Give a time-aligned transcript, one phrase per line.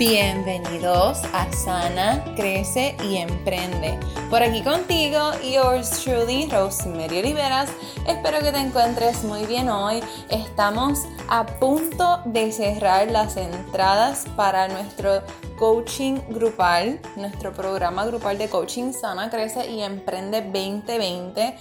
[0.00, 4.00] Bienvenidos a Sana, Crece y Emprende.
[4.30, 7.68] Por aquí contigo, yours truly, Rosemary Oliveras.
[8.06, 10.02] Espero que te encuentres muy bien hoy.
[10.30, 15.20] Estamos a punto de cerrar las entradas para nuestro
[15.58, 21.58] coaching grupal, nuestro programa grupal de coaching Sana, Crece y Emprende 2020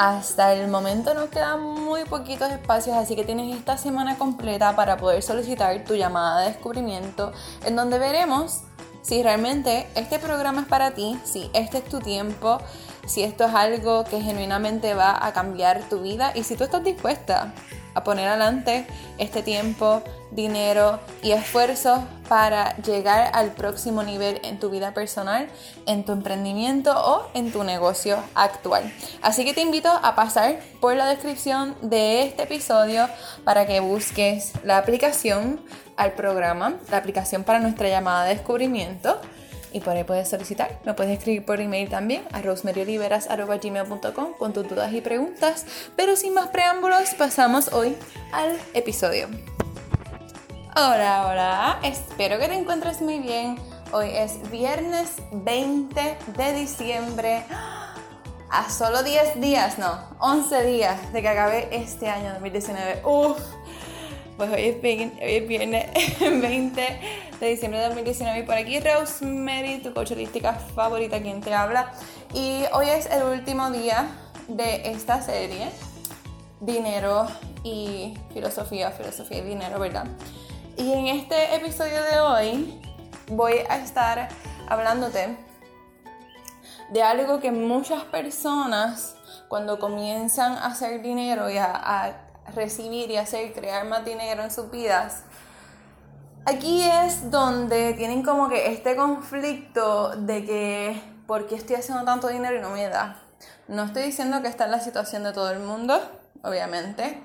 [0.00, 4.96] hasta el momento nos quedan muy poquitos espacios, así que tienes esta semana completa para
[4.96, 7.32] poder solicitar tu llamada de descubrimiento,
[7.66, 8.62] en donde veremos
[9.02, 12.60] si realmente este programa es para ti, si este es tu tiempo,
[13.06, 16.82] si esto es algo que genuinamente va a cambiar tu vida y si tú estás
[16.82, 17.52] dispuesta
[17.94, 18.86] a poner adelante
[19.18, 25.48] este tiempo, dinero y esfuerzo para llegar al próximo nivel en tu vida personal,
[25.86, 28.92] en tu emprendimiento o en tu negocio actual.
[29.22, 33.08] Así que te invito a pasar por la descripción de este episodio
[33.44, 35.60] para que busques la aplicación
[35.96, 39.20] al programa, la aplicación para nuestra llamada de descubrimiento
[39.72, 40.78] y por ahí puedes solicitar.
[40.84, 45.66] Me puedes escribir por email también a rosemaryoliveras.gmail.com con tus dudas y preguntas.
[45.96, 47.96] Pero sin más preámbulos, pasamos hoy
[48.32, 49.28] al episodio.
[50.76, 53.58] Hola, hola, espero que te encuentres muy bien.
[53.92, 57.44] Hoy es viernes 20 de diciembre.
[58.52, 63.02] A solo 10 días, no, 11 días de que acabe este año 2019.
[63.04, 63.38] Uf,
[64.40, 65.86] pues hoy es, viernes
[66.18, 67.00] 20
[67.40, 71.92] de diciembre de 2019 y por aquí Rosemary, tu coach holística favorita, quien te habla.
[72.32, 74.08] Y hoy es el último día
[74.48, 75.68] de esta serie,
[76.58, 77.26] Dinero
[77.64, 80.06] y Filosofía, Filosofía y Dinero, ¿verdad?
[80.78, 82.80] Y en este episodio de hoy
[83.26, 84.30] voy a estar
[84.70, 85.36] hablándote
[86.88, 89.16] de algo que muchas personas
[89.48, 94.70] cuando comienzan a hacer dinero y a recibir y hacer crear más dinero en sus
[94.70, 95.24] vidas,
[96.44, 102.28] aquí es donde tienen como que este conflicto de que, ¿por qué estoy haciendo tanto
[102.28, 103.22] dinero y no me da?
[103.68, 106.00] No estoy diciendo que esta es la situación de todo el mundo,
[106.42, 107.22] obviamente.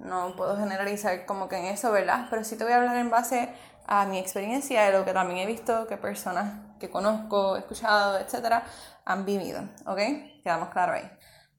[0.00, 2.26] No puedo generalizar como que en eso, ¿verdad?
[2.30, 3.54] Pero sí te voy a hablar en base
[3.86, 8.64] a mi experiencia, de lo que también he visto que personas que conozco, escuchado, etcétera,
[9.04, 9.98] han vivido, ¿ok?
[10.42, 11.10] Quedamos claro ahí.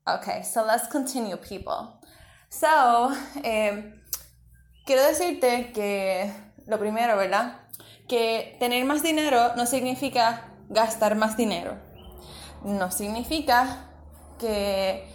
[0.06, 1.98] Ok, so let's continue, people.
[2.48, 3.10] So,
[3.42, 4.02] eh,
[4.84, 6.32] quiero decirte que
[6.66, 7.60] lo primero, ¿verdad?
[8.08, 11.76] Que tener más dinero no significa gastar más dinero.
[12.62, 13.88] No significa
[14.38, 15.08] que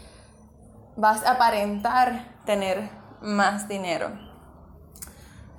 [0.96, 2.90] vas a aparentar tener
[3.22, 4.12] más dinero.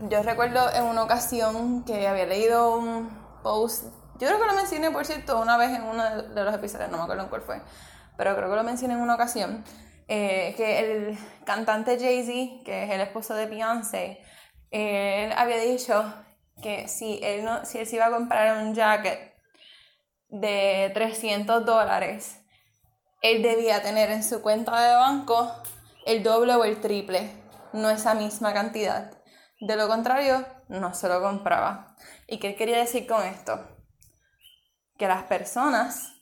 [0.01, 3.09] Yo recuerdo en una ocasión que había leído un
[3.43, 3.85] post,
[4.19, 6.97] yo creo que lo mencioné, por cierto, una vez en uno de los episodios, no
[6.99, 7.63] me acuerdo en cuál fue,
[8.17, 9.65] pero creo que lo mencioné en una ocasión,
[10.15, 14.21] eh, que el cantante Jay-Z, que es el esposo de Beyoncé,
[14.71, 16.05] él había dicho
[16.63, 19.35] que si él, no, si él se iba a comprar un jacket
[20.29, 22.45] de 300 dólares,
[23.23, 25.51] él debía tener en su cuenta de banco
[26.05, 27.31] el doble o el triple,
[27.73, 29.19] no esa misma cantidad.
[29.61, 31.97] De lo contrario, no se lo compraba.
[32.27, 33.67] ¿Y qué quería decir con esto?
[34.99, 36.21] Que las personas,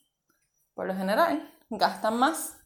[0.74, 2.59] por lo general, gastan más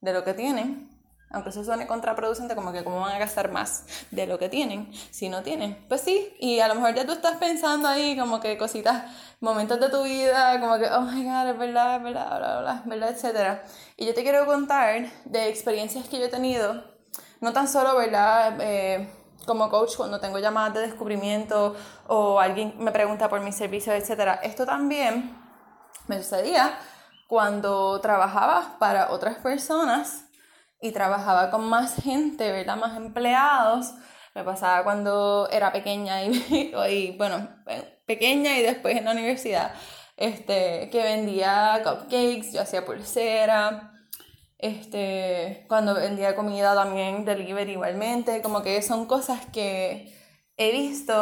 [0.00, 0.90] de lo que tienen,
[1.30, 4.92] aunque eso suene contraproducente, como que cómo van a gastar más de lo que tienen,
[5.10, 5.84] si no tienen.
[5.88, 9.04] Pues sí, y a lo mejor ya tú estás pensando ahí como que cositas,
[9.38, 12.60] momentos de tu vida, como que, oh my god, es verdad, es verdad, bla, bla,
[12.60, 13.60] bla, verdad, etc.
[13.96, 16.82] Y yo te quiero contar de experiencias que yo he tenido,
[17.40, 18.56] no tan solo, ¿verdad?
[18.60, 19.08] Eh,
[19.46, 21.74] como coach cuando tengo llamadas de descubrimiento
[22.08, 24.40] o alguien me pregunta por mis servicios, etc.
[24.42, 25.36] Esto también
[26.08, 26.76] me sucedía
[27.30, 30.24] cuando trabajaba para otras personas
[30.80, 32.76] y trabajaba con más gente, ¿verdad?
[32.76, 33.94] Más empleados.
[34.34, 37.48] Me pasaba cuando era pequeña y, bueno,
[38.04, 39.72] pequeña y después en la universidad,
[40.16, 43.92] este, que vendía cupcakes, yo hacía pulsera,
[44.58, 50.12] este, cuando vendía comida también, delivery igualmente, como que son cosas que
[50.56, 51.14] he visto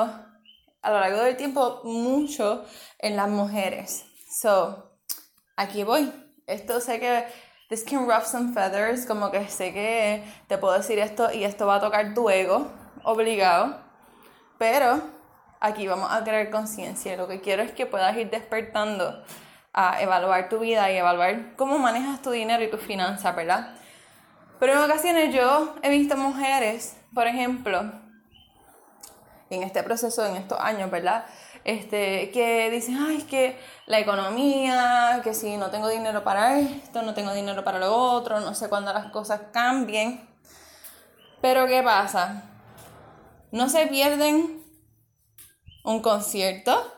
[0.80, 2.64] a lo largo del tiempo mucho
[2.98, 4.06] en las mujeres.
[4.40, 4.87] So,
[5.58, 6.10] aquí voy.
[6.46, 7.26] Esto sé que
[7.68, 11.66] this can rough some feathers, como que sé que te puedo decir esto y esto
[11.66, 12.68] va a tocar tu ego,
[13.02, 13.76] obligado.
[14.56, 15.02] Pero
[15.60, 17.16] aquí vamos a crear conciencia.
[17.16, 19.22] Lo que quiero es que puedas ir despertando
[19.74, 23.74] a evaluar tu vida y evaluar cómo manejas tu dinero y tus finanzas, ¿verdad?
[24.60, 27.92] Pero en ocasiones yo he visto mujeres, por ejemplo,
[29.50, 31.26] en este proceso, en estos años, ¿verdad?
[31.68, 37.02] Este, que dicen, ay, es que la economía, que si no tengo dinero para esto,
[37.02, 40.26] no tengo dinero para lo otro, no sé cuándo las cosas cambien.
[41.42, 42.44] Pero ¿qué pasa?
[43.52, 44.64] No se pierden
[45.84, 46.90] un concierto,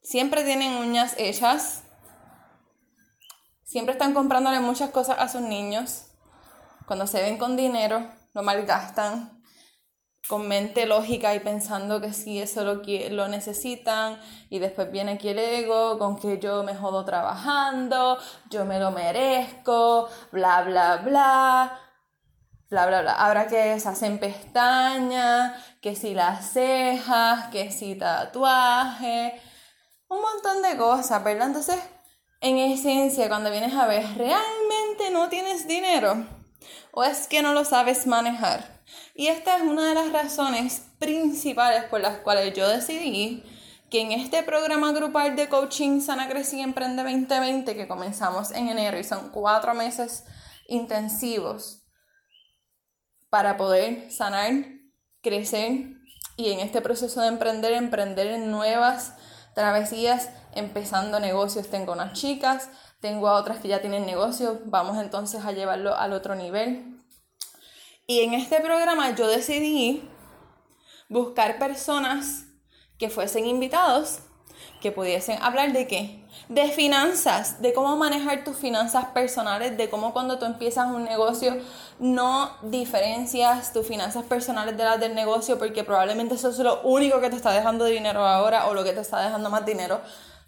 [0.00, 1.82] siempre tienen uñas hechas,
[3.62, 6.06] siempre están comprándole muchas cosas a sus niños,
[6.86, 9.41] cuando se ven con dinero, lo malgastan,
[10.28, 14.20] con mente lógica y pensando que sí, eso lo, lo necesitan
[14.50, 18.92] y después viene aquí el ego con que yo me jodo trabajando, yo me lo
[18.92, 21.78] merezco, bla, bla, bla,
[22.70, 23.12] bla, bla, bla.
[23.12, 29.40] Ahora que se hacen pestañas, que si las cejas, que si tatuaje,
[30.08, 31.48] un montón de cosas, ¿verdad?
[31.48, 31.80] Entonces,
[32.40, 36.41] en esencia, cuando vienes a ver, ¿realmente no tienes dinero?
[36.94, 38.82] ¿O es que no lo sabes manejar?
[39.14, 43.42] Y esta es una de las razones principales por las cuales yo decidí
[43.90, 48.98] que en este programa grupal de coaching Sana Crecí Emprende 2020 que comenzamos en enero
[48.98, 50.24] y son cuatro meses
[50.68, 51.82] intensivos
[53.30, 54.52] para poder sanar,
[55.22, 55.96] crecer
[56.36, 59.14] y en este proceso de emprender, emprender en nuevas
[59.54, 61.70] travesías, empezando negocios.
[61.70, 62.68] Tengo unas chicas,
[63.02, 66.98] tengo a otras que ya tienen negocios, vamos entonces a llevarlo al otro nivel.
[68.06, 70.08] Y en este programa yo decidí
[71.08, 72.44] buscar personas
[72.98, 74.20] que fuesen invitados,
[74.80, 76.24] que pudiesen hablar de qué?
[76.48, 81.56] De finanzas, de cómo manejar tus finanzas personales, de cómo cuando tú empiezas un negocio
[81.98, 87.20] no diferencias tus finanzas personales de las del negocio porque probablemente eso es lo único
[87.20, 90.00] que te está dejando dinero ahora o lo que te está dejando más dinero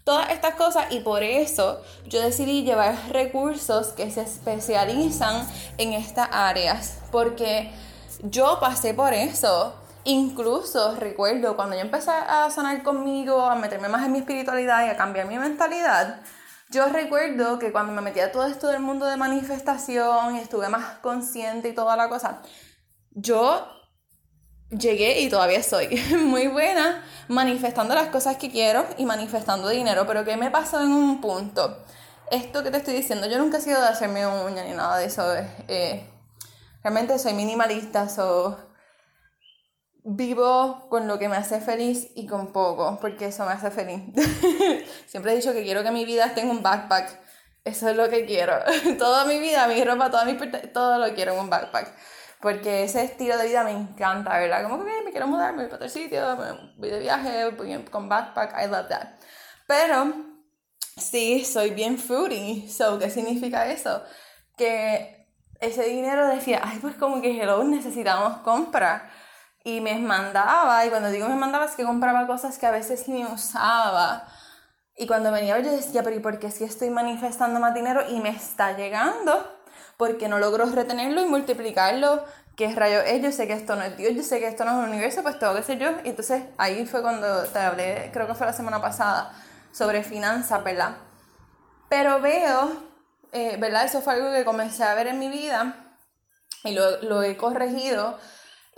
[0.05, 5.45] todas estas cosas y por eso yo decidí llevar recursos que se especializan
[5.77, 7.73] en estas áreas, porque
[8.21, 9.75] yo pasé por eso.
[10.07, 14.89] Incluso recuerdo cuando yo empecé a sanar conmigo, a meterme más en mi espiritualidad y
[14.89, 16.21] a cambiar mi mentalidad,
[16.69, 20.69] yo recuerdo que cuando me metí a todo esto del mundo de manifestación y estuve
[20.69, 22.43] más consciente y toda la cosa,
[23.11, 23.67] yo
[24.69, 30.23] llegué y todavía soy muy buena manifestando las cosas que quiero y manifestando dinero, pero
[30.23, 31.83] ¿qué me pasó en un punto?
[32.31, 35.05] Esto que te estoy diciendo, yo nunca he sido de hacerme uña ni nada de
[35.05, 35.23] eso.
[35.67, 36.07] Eh,
[36.83, 38.57] realmente soy minimalista, so,
[40.03, 44.01] vivo con lo que me hace feliz y con poco, porque eso me hace feliz.
[45.07, 47.21] Siempre he dicho que quiero que mi vida esté en un backpack.
[47.63, 48.53] Eso es lo que quiero.
[48.97, 50.35] toda mi vida, mi ropa, toda mi
[50.73, 51.93] todo lo quiero en un backpack
[52.45, 54.61] porque ese estilo de vida me encanta, ¿verdad?
[54.61, 56.21] Como que me quiero mudar, me voy para otro sitio,
[56.77, 59.15] voy de viaje, voy con backpack, I love that.
[59.65, 60.13] Pero
[60.95, 64.03] sí, soy bien foodie, so, ¿qué significa eso?
[64.55, 65.27] Que
[65.59, 69.09] ese dinero decía, ay, pues como que hello, necesitamos comprar.
[69.63, 73.07] Y me mandaba, y cuando digo me mandaba es que compraba cosas que a veces
[73.07, 74.27] ni usaba.
[74.95, 78.19] Y cuando venía yo decía, pero ¿y por qué si estoy manifestando más dinero y
[78.19, 79.54] me está llegando?
[79.97, 82.23] Porque no logro retenerlo y multiplicarlo.
[82.55, 83.21] ¿Qué rayo es?
[83.21, 85.23] Yo sé que esto no es Dios, yo sé que esto no es un universo,
[85.23, 85.91] pues tengo que ser yo.
[86.03, 89.33] Y entonces ahí fue cuando te hablé, creo que fue la semana pasada,
[89.71, 90.97] sobre finanzas, ¿verdad?
[91.89, 92.71] Pero veo,
[93.33, 93.85] eh, ¿verdad?
[93.85, 95.97] Eso fue algo que comencé a ver en mi vida
[96.63, 98.17] y lo, lo he corregido.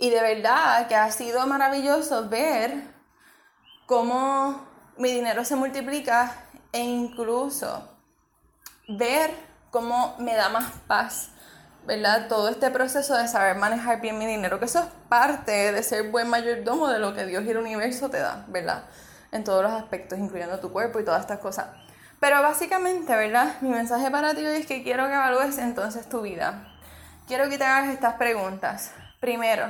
[0.00, 2.82] Y de verdad que ha sido maravilloso ver
[3.86, 6.34] cómo mi dinero se multiplica
[6.72, 7.88] e incluso
[8.88, 11.30] ver cómo me da más paz,
[11.86, 12.28] ¿verdad?
[12.28, 16.10] Todo este proceso de saber manejar bien mi dinero, que eso es parte de ser
[16.10, 18.84] buen mayordomo de lo que Dios y el universo te da, ¿verdad?
[19.32, 21.66] En todos los aspectos, incluyendo tu cuerpo y todas estas cosas.
[22.20, 23.54] Pero básicamente, ¿verdad?
[23.60, 26.66] Mi mensaje para ti hoy es que quiero que evalúes entonces tu vida.
[27.26, 28.92] Quiero que te hagas estas preguntas.
[29.20, 29.66] Primero,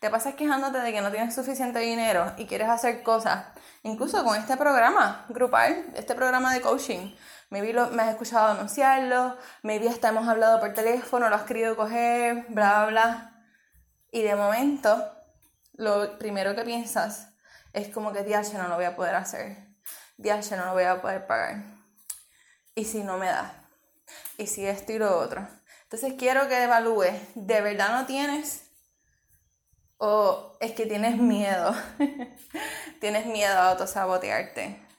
[0.00, 3.44] ¿te pasas quejándote de que no tienes suficiente dinero y quieres hacer cosas?
[3.82, 7.12] Incluso con este programa grupal, este programa de coaching,
[7.52, 11.76] Maybe lo, me has escuchado anunciarlo, maybe hasta hemos hablado por teléfono, lo has querido
[11.76, 13.44] coger, bla, bla.
[14.10, 15.12] Y de momento,
[15.74, 17.28] lo primero que piensas
[17.74, 19.68] es como que, DH no lo voy a poder hacer.
[20.16, 21.62] DH no lo voy a poder pagar.
[22.74, 23.66] ¿Y si no me da?
[24.38, 25.46] ¿Y si esto y lo otro?
[25.82, 28.62] Entonces quiero que evalúes, ¿de verdad no tienes?
[29.98, 31.74] ¿O es que tienes miedo?
[32.98, 34.91] tienes miedo a autosabotearte.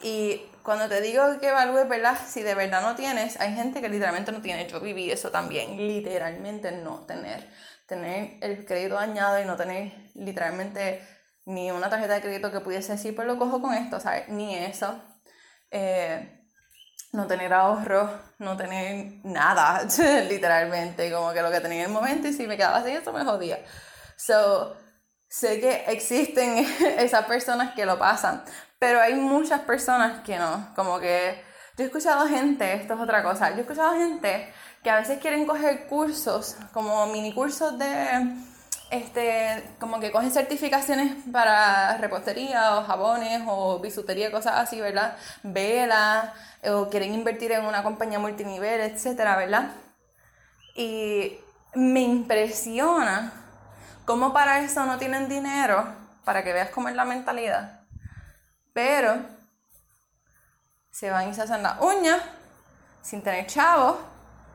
[0.00, 2.18] Y cuando te digo que evalúes, ¿verdad?
[2.26, 4.68] Si de verdad no tienes, hay gente que literalmente no tiene.
[4.68, 7.48] Yo viví eso también, literalmente no tener.
[7.86, 11.02] Tener el crédito dañado y no tener literalmente
[11.46, 14.28] ni una tarjeta de crédito que pudiese decir, pues lo cojo con esto, ¿sabes?
[14.28, 15.02] Ni eso.
[15.70, 16.38] Eh,
[17.12, 19.82] no tener ahorro, no tener nada,
[20.28, 23.12] literalmente, como que lo que tenía en el momento y si me quedaba así, eso
[23.12, 23.58] me jodía.
[24.16, 24.76] So,
[25.28, 26.58] sé que existen
[26.98, 28.44] esas personas que lo pasan,
[28.78, 31.42] pero hay muchas personas que no, como que
[31.76, 35.18] yo he escuchado gente, esto es otra cosa, yo he escuchado gente que a veces
[35.20, 38.34] quieren coger cursos, como mini cursos de
[38.90, 45.16] este, como que cogen certificaciones para repostería o jabones o bisutería, cosas así, ¿verdad?
[45.42, 46.30] Velas,
[46.64, 49.72] o quieren invertir en una compañía multinivel, etcétera, ¿verdad?
[50.74, 51.38] Y
[51.74, 53.32] me impresiona
[54.04, 55.86] cómo para eso no tienen dinero,
[56.24, 57.77] para que veas cómo es la mentalidad.
[58.78, 59.18] Pero
[60.92, 62.22] se van y se hacen las uñas
[63.02, 63.96] sin tener chavos,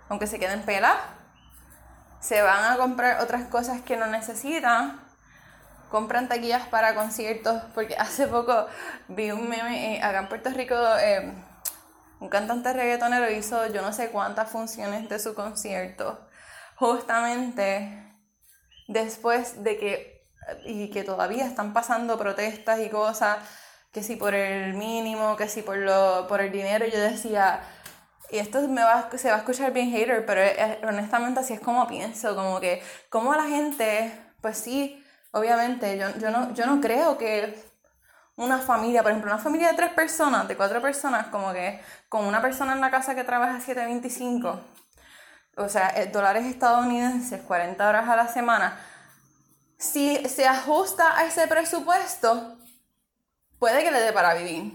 [0.07, 1.01] aunque se queden peladas.
[2.21, 4.97] Se van a comprar otras cosas que no necesitan,
[5.89, 8.65] compran taquillas para conciertos, porque hace poco
[9.09, 11.33] vi un meme eh, acá en Puerto Rico, eh,
[12.21, 16.29] un cantante reggaetonero hizo yo no sé cuántas funciones de su concierto,
[16.77, 18.15] justamente
[18.87, 20.29] después de que,
[20.63, 23.39] y que todavía están pasando protestas y cosas,
[23.93, 27.61] que si por el mínimo, que si por, lo, por el dinero, yo decía,
[28.31, 30.41] y esto me va, se va a escuchar bien hater, pero
[30.87, 36.31] honestamente así es como pienso, como que, como la gente, pues sí, obviamente, yo, yo,
[36.31, 37.55] no, yo no creo que
[38.35, 42.25] una familia, por ejemplo, una familia de tres personas, de cuatro personas, como que con
[42.25, 44.59] una persona en la casa que trabaja 7.25,
[45.57, 48.75] o sea, eh, dólares estadounidenses, 40 horas a la semana,
[49.77, 52.57] si se ajusta a ese presupuesto,
[53.63, 54.73] puede que le dé para vivir.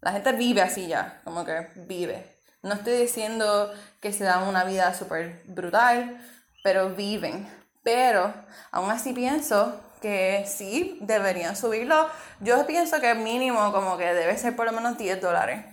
[0.00, 2.38] La gente vive así ya, como que vive.
[2.62, 6.24] No estoy diciendo que se dan una vida súper brutal,
[6.62, 7.48] pero viven.
[7.82, 8.32] Pero
[8.70, 12.08] aún así pienso que sí, deberían subirlo.
[12.38, 15.64] Yo pienso que mínimo como que debe ser por lo menos 10 dólares.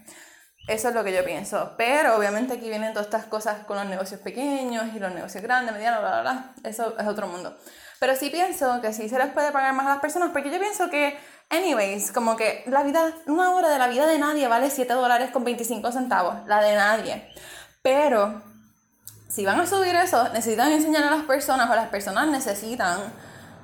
[0.67, 1.75] Eso es lo que yo pienso.
[1.77, 5.75] Pero obviamente aquí vienen todas estas cosas con los negocios pequeños y los negocios grandes,
[5.75, 6.53] medianos, bla, bla, bla.
[6.67, 7.55] Eso es otro mundo.
[7.99, 10.57] Pero sí pienso que sí se les puede pagar más a las personas porque yo
[10.57, 11.15] pienso que
[11.49, 15.31] Anyways, como que la vida, una hora de la vida de nadie vale 7 dólares
[15.31, 17.27] con 25 centavos, la de nadie.
[17.81, 18.43] Pero
[19.27, 22.99] si van a subir eso, necesitan enseñar a las personas o las personas necesitan,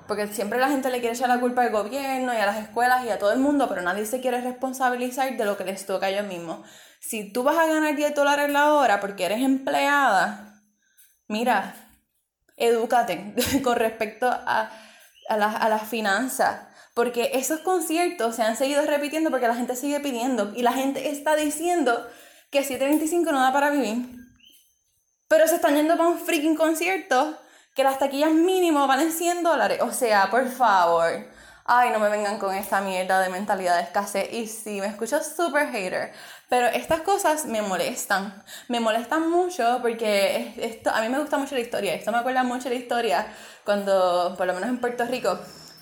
[0.08, 3.06] porque siempre la gente le quiere echar la culpa al gobierno y a las escuelas
[3.06, 6.08] y a todo el mundo, pero nadie se quiere responsabilizar de lo que les toca
[6.08, 6.68] a ellos mismos.
[7.00, 10.60] Si tú vas a ganar 10 dólares la hora porque eres empleada,
[11.28, 11.76] mira,
[12.58, 14.72] edúcate con respecto a,
[15.30, 16.62] a, a las finanzas
[16.96, 21.10] porque esos conciertos se han seguido repitiendo porque la gente sigue pidiendo y la gente
[21.12, 22.08] está diciendo
[22.50, 24.08] que 725 no da para vivir.
[25.28, 27.38] Pero se están yendo para un freaking concierto
[27.76, 29.82] que las taquillas mínimo valen 100 dólares.
[29.82, 31.28] O sea, por favor.
[31.66, 34.32] Ay, no me vengan con esta mierda de mentalidad de escasez.
[34.32, 36.14] Y sí, me escucho súper hater.
[36.48, 38.42] Pero estas cosas me molestan.
[38.70, 41.94] Me molestan mucho porque esto, a mí me gusta mucho la historia.
[41.94, 43.28] Esto me acuerda mucho la historia
[43.66, 45.38] cuando, por lo menos en Puerto Rico,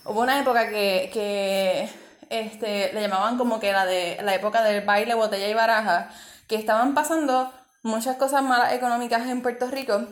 [0.05, 1.89] Hubo una época que, que
[2.29, 6.09] este, le llamaban como que la de la época del baile, botella y baraja,
[6.47, 10.05] que estaban pasando muchas cosas malas económicas en Puerto Rico.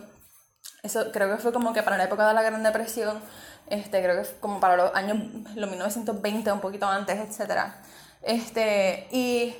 [0.82, 3.20] Eso creo que fue como que para la época de la Gran Depresión,
[3.68, 5.18] este, creo que fue como para los años
[5.54, 7.60] los 1920, un poquito antes, etc.
[8.22, 9.54] Este, y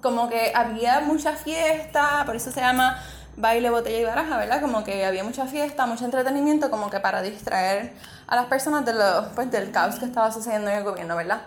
[0.00, 3.02] como que había mucha fiesta, por eso se llama
[3.36, 4.60] baile, botella y baraja, ¿verdad?
[4.60, 7.92] Como que había mucha fiesta, mucho entretenimiento, como que para distraer
[8.26, 11.42] a las personas de lo, pues, del caos que estaba sucediendo en el gobierno, ¿verdad?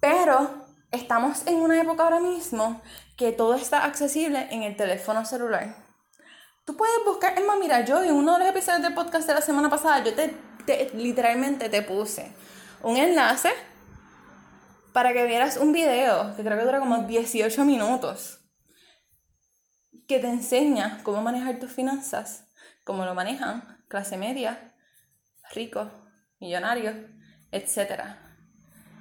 [0.00, 2.80] Pero estamos en una época ahora mismo
[3.16, 5.74] que todo está accesible en el teléfono celular.
[6.64, 9.34] Tú puedes buscar, es más, mira, yo en uno de los episodios del podcast de
[9.34, 10.34] la semana pasada, yo te,
[10.66, 12.32] te literalmente te puse
[12.82, 13.50] un enlace
[14.92, 18.37] para que vieras un video que creo que dura como 18 minutos
[20.08, 22.44] que te enseña cómo manejar tus finanzas,
[22.84, 24.74] cómo lo manejan clase media,
[25.54, 25.88] ricos,
[26.40, 26.96] millonarios,
[27.52, 28.04] etc.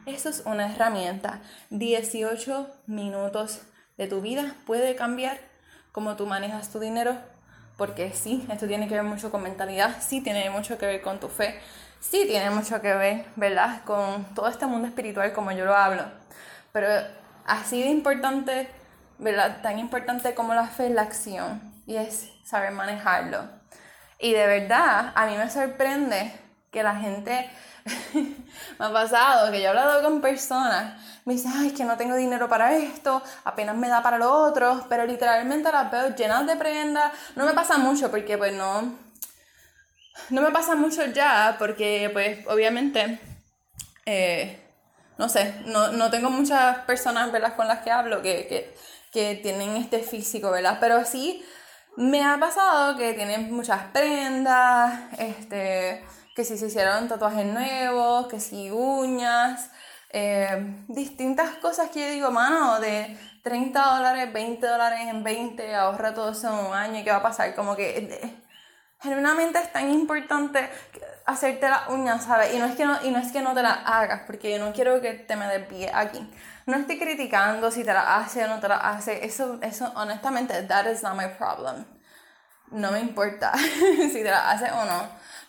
[0.06, 1.42] Eso es una herramienta.
[1.70, 3.62] 18 minutos
[3.98, 5.40] de tu vida puede cambiar
[5.94, 7.18] cómo tú manejas tu dinero,
[7.78, 11.22] porque sí, esto tiene que ver mucho con mentalidad, sí tiene mucho que ver con
[11.22, 11.58] tu fe,
[12.02, 16.04] sí tiene mucho que ver, ¿verdad?, con todo este mundo espiritual como yo lo hablo.
[16.74, 16.90] Pero
[17.46, 18.68] así de importante
[19.20, 19.62] ¿verdad?
[19.62, 23.50] Tan importante como la fe es la acción y es saber manejarlo.
[24.20, 26.32] Y de verdad, a mí me sorprende
[26.72, 27.50] que la gente,
[28.14, 31.98] me ha pasado, que yo he hablado con personas, me dicen, ay, es que no
[31.98, 36.48] tengo dinero para esto, apenas me da para lo otro, pero literalmente las veo llenas
[36.48, 37.12] de prendas.
[37.36, 38.96] No me pasa mucho porque pues no,
[40.30, 43.20] no me pasa mucho ya porque pues obviamente,
[44.06, 44.60] eh,
[45.18, 47.56] no sé, no, no, tengo muchas personas ¿verdad?
[47.56, 48.76] con las que hablo que, que
[49.12, 50.78] que tienen este físico, ¿verdad?
[50.80, 51.44] Pero sí
[51.98, 58.40] me ha pasado que tienen muchas prendas, este, que si se hicieron tatuajes nuevos, que
[58.40, 59.72] si uñas,
[60.12, 66.14] eh, distintas cosas que yo digo, mano, de 30 dólares, 20 dólares en 20, ahorra
[66.14, 67.56] todo eso en un año y qué va a pasar.
[67.56, 68.36] Como que eh,
[69.02, 70.70] genuinamente es tan importante.
[71.26, 72.54] hacerte las uñas, ¿sabes?
[72.54, 74.60] Y no, es que no, y no es que no te las hagas, porque yo
[74.64, 76.26] no quiero que te me desvíe aquí.
[76.66, 79.26] No estoy criticando si te la hace o no te la hace.
[79.26, 81.86] Eso, eso, honestamente, that is not my problem.
[82.72, 85.04] No me importa si te la hace o no.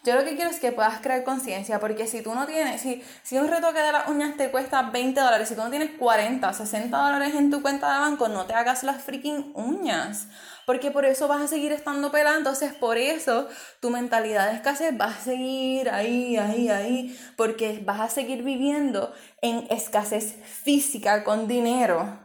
[0.05, 3.05] Yo lo que quiero es que puedas crear conciencia, porque si tú no tienes, si,
[3.23, 6.53] si un retoque de las uñas te cuesta 20 dólares, si tú no tienes 40,
[6.53, 10.29] 60 dólares en tu cuenta de banco, no te hagas las freaking uñas
[10.69, 13.49] porque por eso vas a seguir estando pelada, entonces por eso
[13.81, 19.15] tu mentalidad de escasez va a seguir ahí, ahí, ahí, porque vas a seguir viviendo
[19.41, 22.21] en escasez física con dinero.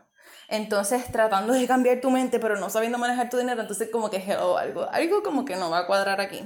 [0.50, 4.18] Entonces, tratando de cambiar tu mente, pero no sabiendo manejar tu dinero, entonces como que
[4.34, 6.44] algo, algo como que no va a cuadrar aquí.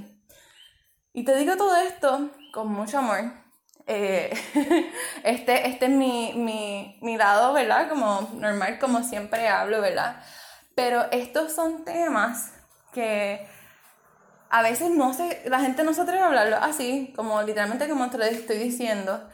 [1.14, 3.22] Y te digo todo esto con mucho amor.
[3.88, 4.32] Eh,
[5.24, 7.90] este, este es mi, mi, mi lado, ¿verdad?
[7.90, 10.22] Como normal, como siempre hablo, ¿verdad?
[10.78, 12.52] Pero estos son temas
[12.94, 13.48] que
[14.52, 18.12] a veces no se, la gente no se atreve a hablarlo así, como literalmente como
[18.12, 19.28] te lo estoy diciendo.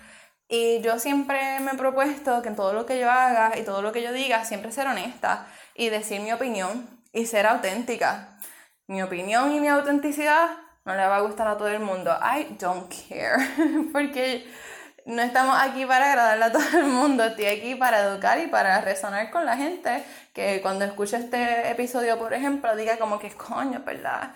[0.48, 3.82] Y yo siempre me he propuesto que en todo lo que yo haga y todo
[3.82, 5.46] lo que yo diga, siempre ser honesta
[5.76, 8.38] y decir mi opinión y ser auténtica.
[8.88, 10.52] Mi opinión y mi autenticidad
[10.86, 12.18] no le va a gustar a todo el mundo.
[12.22, 13.36] I don't care.
[13.92, 14.48] Porque
[15.06, 18.80] no estamos aquí para agradarle a todo el mundo, estoy aquí para educar y para
[18.82, 23.82] resonar con la gente que cuando escuche este episodio, por ejemplo, diga como que coño,
[23.86, 24.32] ¿verdad?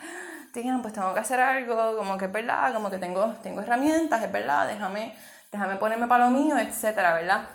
[0.54, 4.24] Digan, pues tengo que hacer algo, como que es verdad, como que tengo, tengo herramientas,
[4.24, 5.16] es verdad, déjame,
[5.52, 7.48] déjame ponerme para lo mío, etcétera, ¿verdad?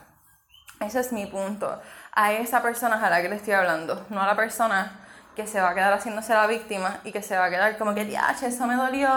[0.81, 1.81] Ese es mi punto.
[2.13, 5.02] A esa persona a la que le estoy hablando, no a la persona
[5.35, 7.95] que se va a quedar haciéndose la víctima y que se va a quedar como
[7.95, 9.09] que, ya, eso me dolió,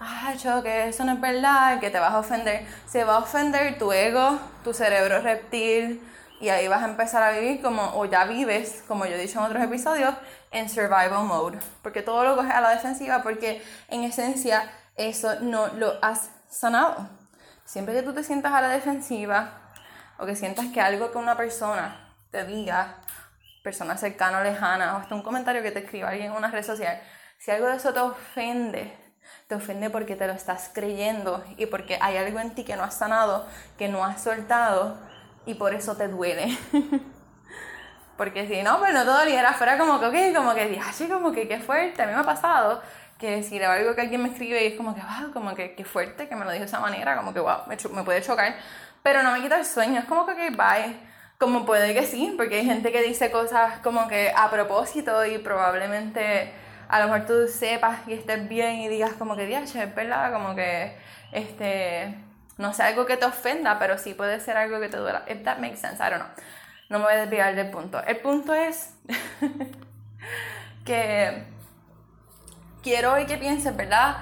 [0.00, 2.66] ay, que eso no es verdad, que te vas a ofender.
[2.86, 6.00] Se va a ofender tu ego, tu cerebro reptil,
[6.40, 9.40] y ahí vas a empezar a vivir como, o ya vives, como yo he dicho
[9.40, 10.14] en otros episodios,
[10.52, 11.58] en survival mode.
[11.82, 17.08] Porque todo lo coges a la defensiva, porque en esencia eso no lo has sanado.
[17.64, 19.50] Siempre que tú te sientas a la defensiva,
[20.18, 22.96] o que sientas que algo que una persona te diga
[23.62, 26.62] persona cercana o lejana, o hasta un comentario que te escriba alguien en una red
[26.62, 27.00] social,
[27.38, 28.92] si algo de eso te ofende,
[29.46, 32.82] te ofende porque te lo estás creyendo y porque hay algo en ti que no
[32.82, 34.98] has sanado, que no has soltado
[35.46, 36.56] y por eso te duele.
[38.16, 41.32] porque si no, pues no te doliera, fuera como que, ok, como que, así como
[41.32, 42.82] que qué fuerte, a mí me ha pasado
[43.18, 45.84] que si algo que alguien me escribe y es como que, wow, como que qué
[45.84, 48.54] fuerte que me lo dijo de esa manera, como que, wow, me, me puede chocar,
[49.02, 51.07] pero no me quita el sueño, es como que, ok, bye
[51.38, 55.38] como puede que sí, porque hay gente que dice cosas como que a propósito y
[55.38, 56.52] probablemente
[56.88, 60.32] a lo mejor tú sepas y estés bien y digas como que, diache, es verdad,
[60.32, 60.96] como que,
[61.32, 62.14] este,
[62.56, 65.22] no sé, algo que te ofenda, pero sí puede ser algo que te duela.
[65.28, 66.44] If that makes sense, I don't know.
[66.88, 68.02] No me voy a desviar del punto.
[68.04, 68.94] El punto es
[70.86, 71.44] que
[72.82, 74.16] quiero hoy que pienses, ¿verdad?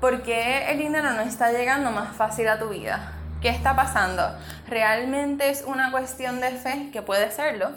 [0.00, 3.21] ¿Por qué el dinero no está llegando más fácil a tu vida?
[3.42, 4.22] ¿Qué está pasando?
[4.68, 6.90] ¿Realmente es una cuestión de fe?
[6.92, 7.72] Que puede serlo.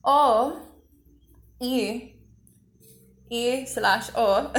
[0.00, 0.54] O,
[1.60, 2.18] y,
[3.28, 4.50] y slash o,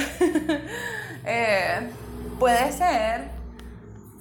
[1.26, 1.90] eh,
[2.38, 3.32] puede ser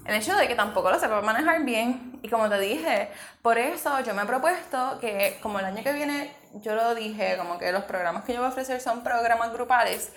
[0.06, 2.18] el hecho de que tampoco lo sepa manejar bien.
[2.22, 3.10] Y como te dije,
[3.42, 7.36] por eso yo me he propuesto que como el año que viene, yo lo dije,
[7.36, 10.12] como que los programas que yo voy a ofrecer son programas grupales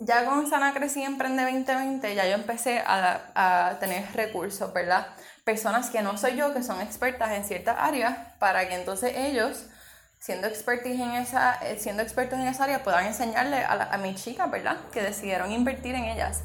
[0.00, 5.08] ya con Sana Crecí Emprende 2020 ya yo empecé a, a, tener recursos, ¿verdad?
[5.44, 9.66] Personas que no soy yo, que son expertas en ciertas áreas, para que entonces ellos,
[10.18, 14.50] siendo, en esa, eh, siendo expertos en esa área, puedan enseñarle a, a mis chicas,
[14.50, 14.78] ¿verdad?
[14.90, 16.40] Que decidieron invertir en ellas.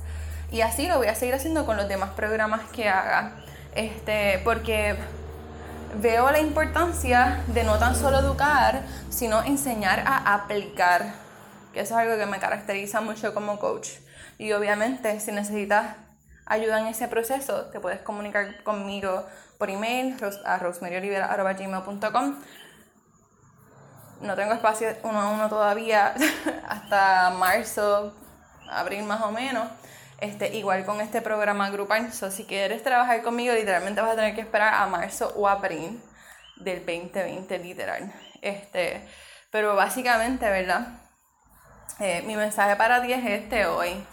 [0.51, 3.31] Y así lo voy a seguir haciendo con los demás programas que haga.
[3.73, 4.95] Este, porque
[6.01, 11.24] veo la importancia de no tan solo educar, sino enseñar a aplicar
[11.75, 13.89] que eso es algo que me caracteriza mucho como coach.
[14.37, 15.97] Y obviamente, si necesitas
[16.45, 22.35] ayuda en ese proceso, te puedes comunicar conmigo por email a rosemariolivera.com.
[24.21, 26.15] No tengo espacio uno a uno todavía
[26.67, 28.15] hasta marzo,
[28.69, 29.67] abril más o menos.
[30.21, 32.13] Este, igual con este programa grupal.
[32.13, 36.01] So, si quieres trabajar conmigo, literalmente vas a tener que esperar a marzo o abril
[36.55, 38.13] del 2020, literal.
[38.41, 39.05] Este,
[39.51, 41.04] pero básicamente, ¿verdad?
[41.97, 43.93] Eh, mi mensaje para ti es este hoy.
[43.93, 44.05] Un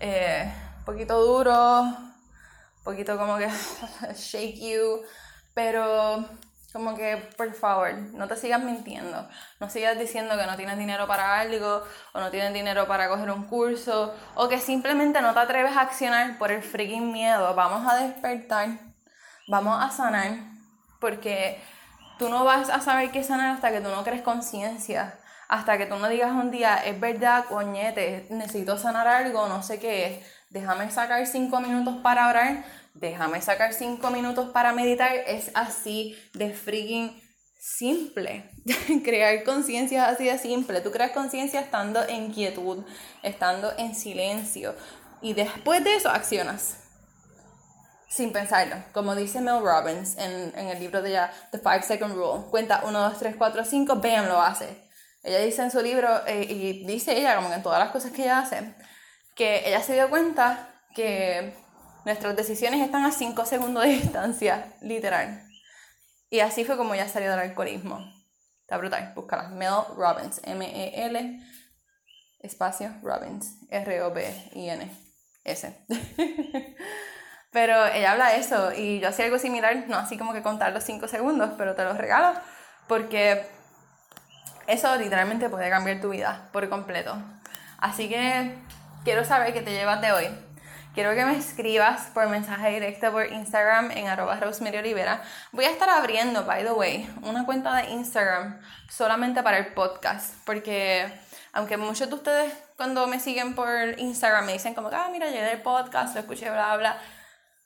[0.00, 0.52] eh,
[0.84, 2.14] poquito duro, un
[2.84, 3.48] poquito como que
[4.14, 5.00] shake you,
[5.54, 6.28] pero
[6.74, 9.26] como que por favor, no te sigas mintiendo.
[9.60, 13.30] No sigas diciendo que no tienes dinero para algo, o no tienes dinero para coger
[13.30, 17.54] un curso, o que simplemente no te atreves a accionar por el freaking miedo.
[17.54, 18.68] Vamos a despertar,
[19.48, 20.32] vamos a sanar,
[21.00, 21.62] porque
[22.18, 25.86] tú no vas a saber qué sanar hasta que tú no crees conciencia hasta que
[25.86, 30.90] tú no digas un día, es verdad, coñete, necesito sanar algo, no sé qué déjame
[30.90, 37.20] sacar cinco minutos para orar, déjame sacar cinco minutos para meditar, es así de freaking
[37.58, 38.50] simple.
[39.04, 40.80] Crear conciencia así de simple.
[40.80, 42.84] Tú creas conciencia estando en quietud,
[43.22, 44.74] estando en silencio.
[45.20, 46.76] Y después de eso accionas.
[48.08, 48.76] Sin pensarlo.
[48.92, 52.44] Como dice Mel Robbins en, el libro de ya, The Five Second Rule.
[52.50, 54.85] Cuenta 1, 2, 3, 4, 5, bam, lo hace.
[55.26, 58.22] Ella dice en su libro, eh, y dice ella, como en todas las cosas que
[58.22, 58.74] ella hace,
[59.34, 61.52] que ella se dio cuenta que
[62.04, 65.42] nuestras decisiones están a 5 segundos de distancia, literal.
[66.30, 68.08] Y así fue como ella salió del alcoholismo.
[68.60, 69.48] Está brutal, búscala.
[69.48, 71.40] Mel Robbins, M-E-L,
[72.38, 75.06] espacio Robbins, R-O-B-I-N-S.
[77.50, 80.72] pero ella habla de eso y yo hacía algo similar, no así como que contar
[80.72, 82.38] los 5 segundos, pero te los regalo
[82.86, 83.55] porque
[84.66, 87.16] eso literalmente puede cambiar tu vida por completo.
[87.78, 88.54] Así que
[89.04, 90.28] quiero saber qué te llevas de hoy.
[90.94, 95.22] Quiero que me escribas por mensaje directo por Instagram en arroba Olivera.
[95.52, 100.32] Voy a estar abriendo, by the way, una cuenta de Instagram solamente para el podcast.
[100.46, 101.06] Porque
[101.52, 105.52] aunque muchos de ustedes cuando me siguen por Instagram me dicen como ah, mira, llegué
[105.52, 106.98] el podcast, lo escuché, bla, bla.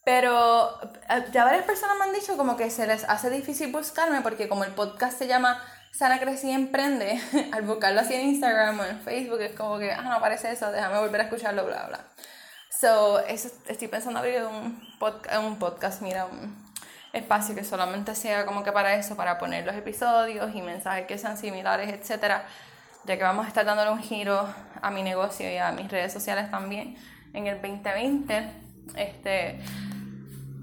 [0.05, 4.23] Pero eh, ya varias personas me han dicho como que se les hace difícil buscarme
[4.23, 7.21] porque como el podcast se llama Sara Crecí Emprende,
[7.53, 10.71] al buscarlo así en Instagram o en Facebook es como que, ah, no aparece eso,
[10.71, 12.01] déjame volver a escucharlo, bla, bla.
[12.71, 14.81] So, eso, estoy pensando abrir un,
[15.45, 16.55] un podcast, mira, un
[17.13, 21.19] espacio que solamente sea como que para eso, para poner los episodios y mensajes que
[21.19, 22.45] sean similares, etcétera,
[23.05, 24.49] ya que vamos a estar dándole un giro
[24.81, 26.97] a mi negocio y a mis redes sociales también
[27.35, 28.49] en el 2020.
[28.97, 29.61] Este,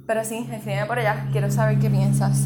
[0.05, 2.45] pero sí, escríbeme por allá, quiero saber qué piensas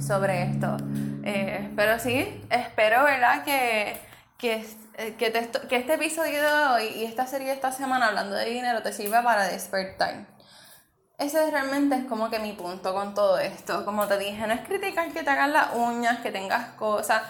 [0.00, 0.76] sobre esto.
[1.24, 3.44] Eh, pero sí, espero, ¿verdad?
[3.44, 3.96] Que,
[4.38, 4.66] que,
[4.98, 5.32] eh, que,
[5.68, 8.92] que, este episodio de hoy y esta serie de esta semana hablando de dinero te
[8.92, 10.26] sirva para despertar.
[11.18, 13.84] Ese realmente es como que mi punto con todo esto.
[13.84, 17.22] Como te dije, no es criticar que te hagan las uñas, que tengas cosas.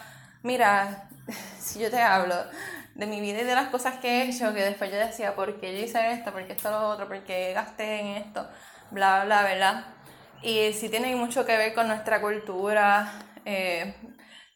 [0.43, 1.09] Mira,
[1.61, 2.37] si yo te hablo
[2.95, 5.61] de mi vida y de las cosas que he hecho, que después yo decía, ¿por
[5.61, 6.33] qué yo hice esto?
[6.33, 7.09] ¿Por qué esto lo otro?
[7.09, 8.49] ¿Por qué gasté en esto?
[8.91, 9.85] Bla, bla, ¿verdad?
[10.43, 13.13] Y sí tiene mucho que ver con nuestra cultura,
[13.45, 13.95] eh,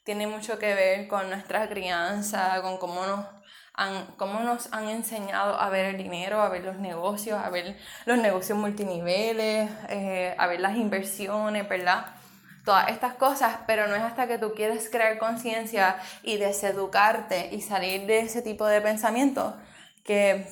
[0.04, 3.26] tiene mucho que ver con nuestra crianza, con cómo nos,
[3.74, 7.76] han, cómo nos han enseñado a ver el dinero, a ver los negocios, a ver
[8.04, 12.06] los negocios multiniveles, eh, a ver las inversiones, ¿verdad?
[12.64, 17.60] Todas estas cosas, pero no es hasta que tú quieres crear conciencia y deseducarte y
[17.60, 19.56] salir de ese tipo de pensamiento
[20.04, 20.46] que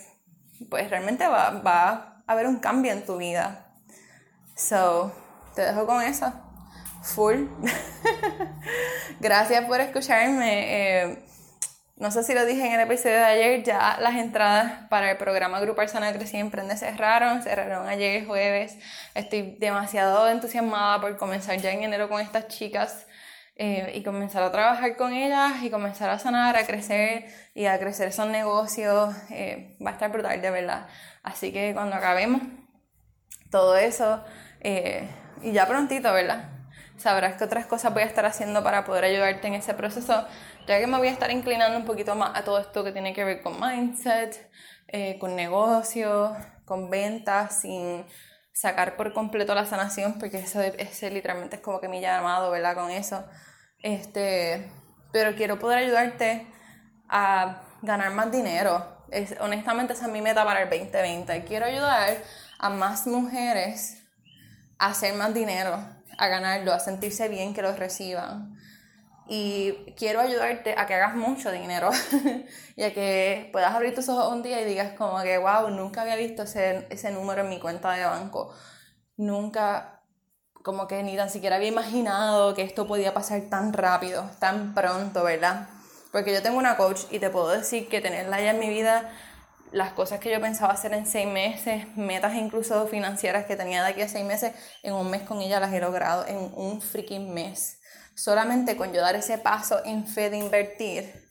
[0.71, 1.91] pues realmente va, va
[2.27, 3.67] a haber un cambio en tu vida.
[4.57, 5.13] So,
[5.55, 6.44] te dejo con eso.
[7.05, 7.49] Full.
[9.21, 11.03] Gracias por escucharme.
[11.03, 11.25] Eh,
[11.97, 15.19] no sé si lo dije en el episodio de ayer, ya las entradas para el
[15.19, 18.79] programa Grupo Sana Crecí Emprende cerraron, cerraron ayer jueves.
[19.15, 23.07] Estoy demasiado entusiasmada por comenzar ya en enero con estas chicas
[23.57, 27.79] eh, y comenzar a trabajar con ellas y comenzar a sanar, a crecer y a
[27.79, 29.15] crecer esos negocios.
[29.31, 30.87] Eh, va a estar brutal, de verdad.
[31.23, 32.41] Así que cuando acabemos
[33.51, 34.25] todo eso,
[35.43, 36.55] y ya prontito, ¿verdad?
[36.97, 40.27] Sabrás qué otras cosas voy a estar haciendo para poder ayudarte en ese proceso,
[40.67, 43.13] ya que me voy a estar inclinando un poquito más a todo esto que tiene
[43.13, 44.51] que ver con mindset,
[44.89, 46.33] eh, con negocios,
[46.65, 48.05] con ventas, sin
[48.53, 52.75] sacar por completo la sanación, porque eso ese literalmente es como que mi llamado, ¿verdad?
[52.75, 53.25] Con eso.
[53.83, 54.71] Este,
[55.13, 56.47] pero quiero poder ayudarte
[57.09, 59.05] a ganar más dinero.
[59.11, 61.45] Es, honestamente, esa es mi meta para el 2020.
[61.45, 62.17] Quiero ayudar
[62.59, 64.01] a más mujeres
[64.79, 65.79] hacer más dinero,
[66.19, 68.57] a ganarlo, a sentirse bien que lo reciban.
[69.27, 71.91] Y quiero ayudarte a que hagas mucho dinero
[72.77, 76.03] y a que puedas abrir tus ojos un día y digas como que, wow, nunca
[76.03, 78.55] había visto ese, ese número en mi cuenta de banco.
[79.17, 80.03] Nunca,
[80.53, 85.25] como que ni tan siquiera había imaginado que esto podía pasar tan rápido, tan pronto,
[85.25, 85.69] ¿verdad?
[86.13, 89.11] Porque yo tengo una coach y te puedo decir que tenerla ya en mi vida
[89.75, 93.91] las cosas que yo pensaba hacer en seis meses, metas incluso financieras que tenía de
[93.91, 94.53] aquí a seis meses,
[94.85, 97.81] en un mes con ella las he logrado en un freaking mes.
[98.15, 101.29] Solamente con yo dar ese paso en fe de invertir.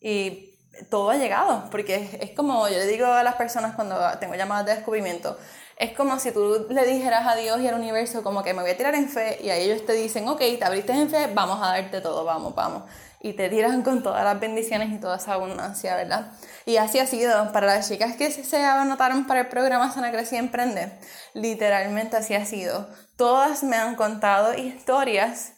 [0.00, 4.34] Y todo ha llegado, porque es, como yo le digo a las personas cuando tengo
[4.34, 5.36] llamadas de descubrimiento,
[5.76, 8.70] es como si tú le dijeras a Dios y al universo como que me voy
[8.70, 11.58] a tirar en fe y a ellos te dicen, ok, te abriste en fe, vamos
[11.62, 12.84] a darte todo, vamos, vamos
[13.20, 16.32] y te tiran con todas las bendiciones y toda esa abundancia, ¿verdad?
[16.64, 20.36] Y así ha sido para las chicas que se anotaron para el programa Sana Crecí
[20.36, 20.98] Emprende.
[21.34, 22.88] Literalmente así ha sido.
[23.16, 25.52] Todas me han contado historias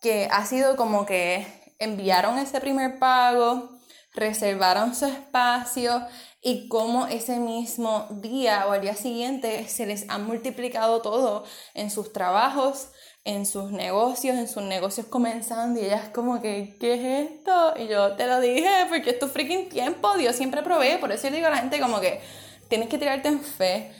[0.00, 1.46] que ha sido como que
[1.78, 3.70] enviaron ese primer pago,
[4.14, 6.06] reservaron su espacio
[6.40, 11.44] y cómo ese mismo día o al día siguiente se les ha multiplicado todo
[11.74, 12.88] en sus trabajos,
[13.24, 17.74] en sus negocios, en sus negocios comenzando y ellas como que, ¿qué es esto?
[17.76, 21.28] Y yo te lo dije porque es tu freaking tiempo, Dios siempre provee, por eso
[21.28, 22.20] yo digo a la gente como que
[22.68, 23.92] tienes que tirarte en fe.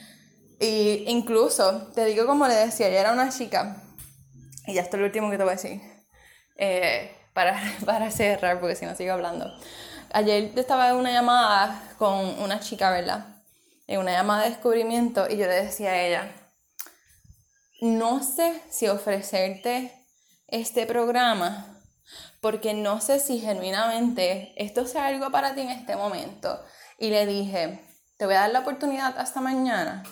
[0.59, 3.83] Y incluso, te digo como le decía, ella era una chica,
[4.67, 5.81] y ya esto es lo último que te voy a decir,
[6.57, 9.53] eh, para, para cerrar, porque si no sigo hablando.
[10.13, 13.43] Ayer estaba en una llamada con una chica, ¿verdad?
[13.87, 16.33] En una llamada de descubrimiento y yo le decía a ella,
[17.83, 19.92] no sé si ofrecerte
[20.47, 21.66] este programa
[22.40, 26.62] porque no sé si genuinamente esto sea algo para ti en este momento.
[26.97, 27.85] Y le dije,
[28.18, 30.05] te voy a dar la oportunidad hasta mañana.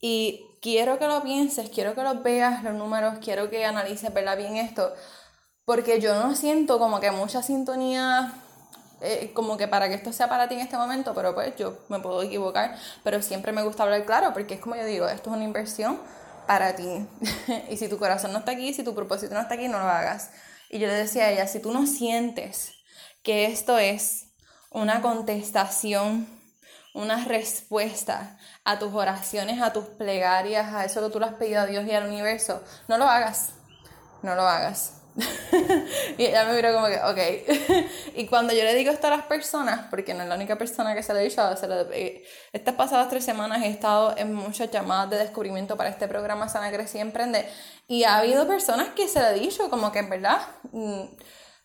[0.00, 4.56] Y quiero que lo pienses, quiero que lo veas, los números, quiero que analices bien
[4.56, 4.92] esto,
[5.64, 8.34] porque yo no siento como que mucha sintonía,
[9.00, 11.78] eh, como que para que esto sea para ti en este momento, pero pues yo
[11.88, 15.30] me puedo equivocar, pero siempre me gusta hablar claro, porque es como yo digo, esto
[15.30, 16.00] es una inversión
[16.46, 17.06] para ti.
[17.70, 19.84] y si tu corazón no está aquí, si tu propósito no está aquí, no lo
[19.84, 20.30] hagas.
[20.70, 22.72] Y yo le decía a ella, si tú no sientes
[23.22, 24.26] que esto es
[24.70, 26.26] una contestación,
[26.94, 31.60] una respuesta a tus oraciones, a tus plegarias, a eso que tú le has pedido
[31.60, 33.50] a Dios y al universo, no lo hagas.
[34.22, 34.94] No lo hagas.
[36.18, 37.86] y ella me miró como que, ok.
[38.16, 40.92] y cuando yo le digo esto a las personas, porque no es la única persona
[40.96, 41.40] que se lo he dicho,
[42.52, 46.72] estas pasadas tres semanas he estado en muchas llamadas de descubrimiento para este programa Sana
[46.72, 47.48] Crecí Emprende.
[47.86, 50.40] Y ha habido personas que se lo he dicho, como que en verdad,
[50.72, 51.04] mm,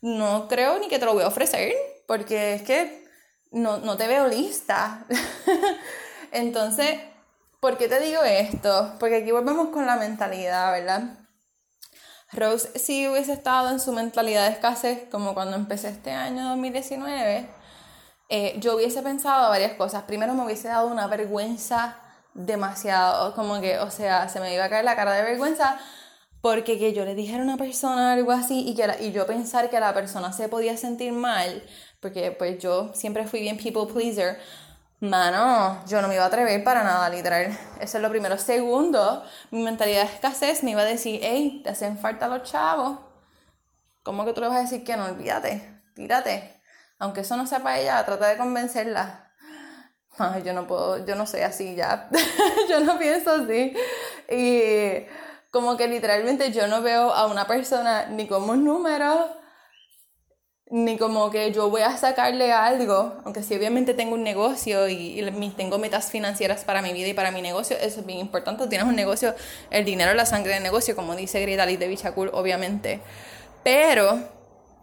[0.02, 1.74] no creo ni que te lo voy a ofrecer,
[2.08, 3.08] porque es que
[3.52, 5.06] no, no te veo lista.
[6.32, 7.00] Entonces,
[7.60, 8.94] ¿por qué te digo esto?
[9.00, 11.23] Porque aquí volvemos con la mentalidad, ¿verdad?
[12.36, 17.48] Rose, si hubiese estado en su mentalidad de escasez, como cuando empecé este año 2019,
[18.30, 20.04] eh, yo hubiese pensado varias cosas.
[20.04, 21.98] Primero, me hubiese dado una vergüenza
[22.34, 25.80] demasiado, como que, o sea, se me iba a caer la cara de vergüenza
[26.42, 29.70] porque que yo le dijera a una persona algo así y, que y yo pensar
[29.70, 31.64] que la persona se podía sentir mal,
[32.02, 34.40] porque pues yo siempre fui bien people pleaser,
[35.04, 37.48] Mano, yo no me iba a atrever para nada, literal.
[37.82, 38.38] Eso es lo primero.
[38.38, 43.00] Segundo, mi mentalidad de escasez me iba a decir, hey, te hacen falta los chavos.
[44.02, 45.04] ¿Cómo que tú le vas a decir que no?
[45.04, 46.62] Olvídate, tírate.
[47.00, 49.30] Aunque eso no sea para ella, trata de convencerla.
[50.18, 52.08] Ay, yo no puedo, yo no soy así ya.
[52.70, 53.76] yo no pienso así.
[54.30, 55.06] Y
[55.52, 59.36] como que literalmente yo no veo a una persona ni como un número,
[60.74, 65.24] ni como que yo voy a sacarle algo, aunque si obviamente tengo un negocio y,
[65.56, 68.66] tengo metas financieras para mi vida y para mi negocio, eso es bien importante.
[68.66, 69.36] Tienes un negocio,
[69.70, 73.02] el dinero es la sangre del negocio, como dice Greta Lee de Bichacul, obviamente.
[73.64, 74.18] Pero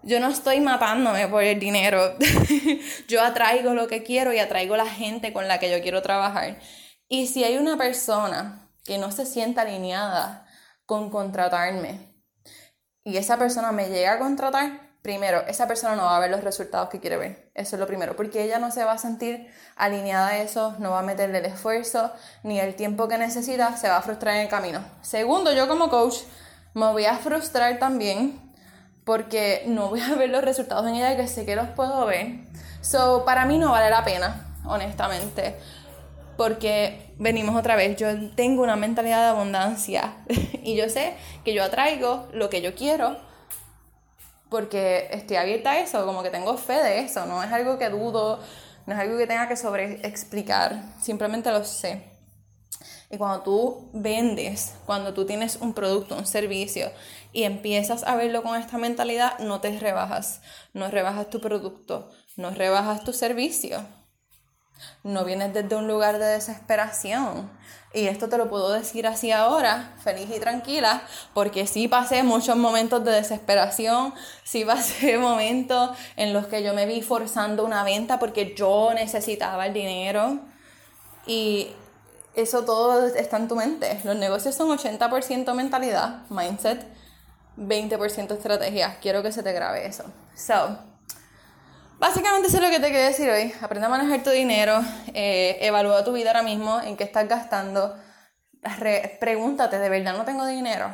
[0.04, 2.14] yo no estoy matándome por el dinero.
[3.08, 6.60] yo atraigo lo que quiero y atraigo la gente con la que yo quiero trabajar.
[7.08, 10.46] Y si hay una persona que no se sienta alineada
[10.86, 12.14] con contratarme
[13.02, 16.44] y esa persona me llega a contratar, primero, esa persona no va a ver los
[16.44, 17.50] resultados que quiere ver.
[17.54, 20.90] Eso es lo primero, porque ella no se va a sentir alineada a eso, no
[20.90, 24.42] va a meterle el esfuerzo ni el tiempo que necesita, se va a frustrar en
[24.42, 24.84] el camino.
[25.00, 26.18] Segundo, yo como coach
[26.74, 28.40] me voy a frustrar también
[29.04, 32.40] porque no voy a ver los resultados en ella que sé que los puedo ver.
[32.80, 35.56] So, para mí no vale la pena, honestamente.
[36.36, 40.14] Porque venimos otra vez, yo tengo una mentalidad de abundancia
[40.62, 43.29] y yo sé que yo atraigo lo que yo quiero
[44.50, 47.88] porque estoy abierta a eso, como que tengo fe de eso, no es algo que
[47.88, 48.40] dudo,
[48.86, 52.02] no es algo que tenga que sobre explicar, simplemente lo sé.
[53.10, 56.90] Y cuando tú vendes, cuando tú tienes un producto, un servicio
[57.32, 60.42] y empiezas a verlo con esta mentalidad, no te rebajas,
[60.74, 63.84] no rebajas tu producto, no rebajas tu servicio.
[65.02, 67.50] No vienes desde un lugar de desesperación.
[67.92, 71.02] Y esto te lo puedo decir así ahora, feliz y tranquila,
[71.34, 74.14] porque sí pasé muchos momentos de desesperación,
[74.44, 79.66] sí pasé momentos en los que yo me vi forzando una venta porque yo necesitaba
[79.66, 80.38] el dinero.
[81.26, 81.72] Y
[82.34, 84.00] eso todo está en tu mente.
[84.04, 86.86] Los negocios son 80% mentalidad, mindset,
[87.58, 88.98] 20% estrategia.
[89.00, 90.04] Quiero que se te grabe eso.
[90.36, 90.78] So,
[92.00, 93.52] Básicamente eso es lo que te quería decir hoy.
[93.60, 94.80] Aprende a manejar tu dinero,
[95.12, 97.94] eh, evalúa tu vida ahora mismo, en qué estás gastando.
[99.20, 100.88] pregúntate, ¿de verdad no tengo dinero?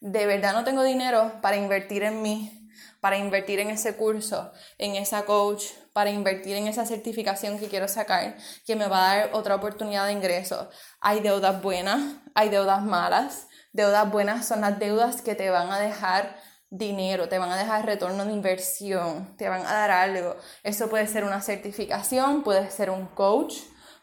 [0.00, 2.68] ¿De verdad no tengo dinero para invertir en mí?
[3.00, 7.88] Para invertir en ese curso, en esa coach, para invertir en esa certificación que quiero
[7.88, 10.68] sacar, que me va a dar otra oportunidad de ingreso.
[11.00, 13.46] Hay deudas buenas, hay deudas malas.
[13.72, 16.36] Deudas buenas son las deudas que te van a dejar
[16.70, 20.36] dinero, te van a dejar retorno de inversión, te van a dar algo.
[20.62, 23.54] Eso puede ser una certificación, puede ser un coach,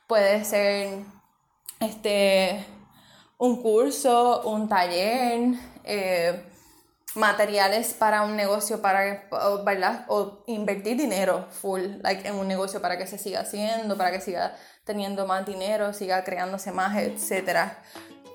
[0.07, 0.99] puede ser
[1.79, 2.65] este,
[3.37, 6.49] un curso, un taller, eh,
[7.15, 9.27] materiales para un negocio, para,
[9.63, 10.05] ¿verdad?
[10.07, 14.21] O invertir dinero full, like, en un negocio para que se siga haciendo, para que
[14.21, 17.73] siga teniendo más dinero, siga creándose más, etc.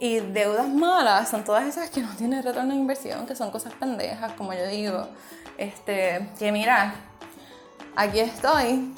[0.00, 3.72] Y deudas malas son todas esas que no tienen retorno de inversión, que son cosas
[3.74, 5.08] pendejas, como yo digo.
[5.56, 6.94] Este, que mira,
[7.96, 8.94] aquí estoy,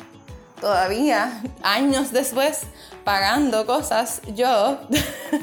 [0.60, 2.64] todavía, años después,
[3.02, 4.78] pagando cosas yo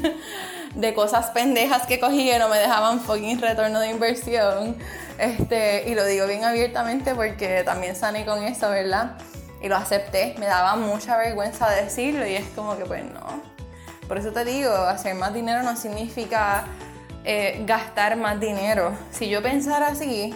[0.75, 4.77] de cosas pendejas que cogí que no me dejaban fucking retorno de inversión.
[5.17, 9.17] Este, y lo digo bien abiertamente porque también sané con eso, ¿verdad?
[9.59, 10.35] Y lo acepté.
[10.37, 13.56] Me daba mucha vergüenza decirlo y es como que, pues no.
[14.07, 16.65] Por eso te digo, hacer más dinero no significa
[17.25, 18.93] eh, gastar más dinero.
[19.11, 20.33] Si yo pensara así,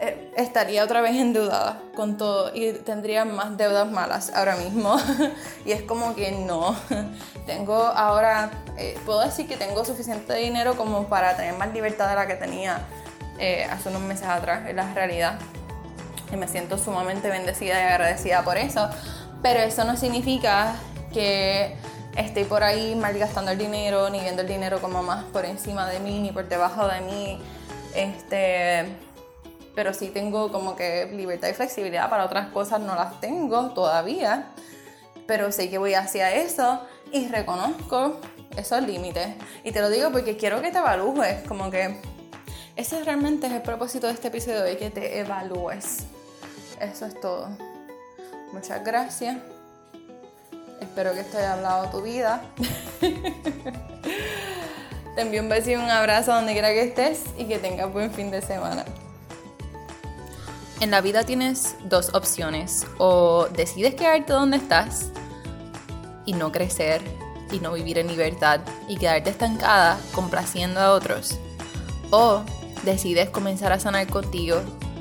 [0.00, 4.96] eh, estaría otra vez endeudada con todo y tendría más deudas malas ahora mismo.
[5.64, 6.76] y es como que no.
[7.46, 12.16] tengo ahora, eh, puedo decir que tengo suficiente dinero como para tener más libertad de
[12.16, 12.84] la que tenía
[13.70, 15.38] hace unos meses atrás, en la realidad.
[16.32, 18.90] Y me siento sumamente bendecida y agradecida por eso.
[19.40, 20.74] Pero eso no significa
[21.12, 21.76] que
[22.18, 26.00] estoy por ahí malgastando el dinero, ni viendo el dinero como más por encima de
[26.00, 27.40] mí, ni por debajo de mí.
[27.94, 28.86] Este
[29.74, 34.46] pero sí tengo como que libertad y flexibilidad para otras cosas, no las tengo todavía,
[35.28, 38.18] pero sé que voy hacia eso y reconozco
[38.56, 39.28] esos límites.
[39.62, 41.94] Y te lo digo porque quiero que te evalúes, como que
[42.74, 45.98] ese realmente es el propósito de este episodio de que te evalúes.
[46.80, 47.48] Eso es todo.
[48.52, 49.36] Muchas gracias.
[50.80, 52.42] Espero que esto haya hablado tu vida.
[55.14, 58.12] te envío un beso y un abrazo donde quiera que estés y que tengas buen
[58.12, 58.84] fin de semana.
[60.80, 62.86] En la vida tienes dos opciones.
[62.98, 65.10] O decides quedarte donde estás
[66.24, 67.02] y no crecer
[67.50, 71.38] y no vivir en libertad y quedarte estancada complaciendo a otros.
[72.10, 72.42] O
[72.84, 74.60] decides comenzar a sanar contigo,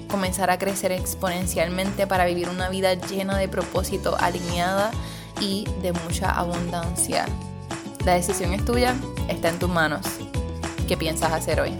[0.10, 4.92] comenzar a crecer exponencialmente para vivir una vida llena de propósito, alineada
[5.40, 7.26] y de mucha abundancia.
[8.06, 8.96] La decisión es tuya,
[9.28, 10.06] está en tus manos.
[10.88, 11.78] ¿Qué piensas hacer hoy?